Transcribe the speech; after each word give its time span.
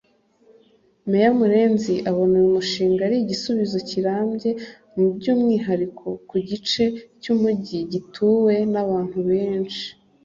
Mayor 1.09 1.33
Murenzi 1.39 1.93
abona 2.09 2.33
uyu 2.39 2.55
mushinga 2.57 3.01
ari 3.07 3.17
igisubizo 3.19 3.77
kirambye 3.89 4.49
by’umwihariko 5.17 6.07
ku 6.29 6.35
gice 6.49 6.83
cy’umujyi 7.21 7.79
gituwe 7.93 8.55
n’abantu 8.73 9.19
benshi 9.29 9.87